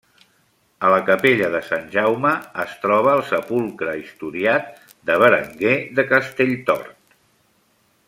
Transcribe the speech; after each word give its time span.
A 0.87 0.89
la 0.93 1.01
capella 1.09 1.49
de 1.55 1.61
Sant 1.67 1.85
Jaume 1.97 2.31
es 2.65 2.73
troba 2.87 3.13
el 3.19 3.23
sepulcre 3.33 3.95
historiat 4.01 4.75
de 5.11 5.23
Berenguer 5.27 5.79
de 6.01 6.11
Castelltort. 6.15 6.95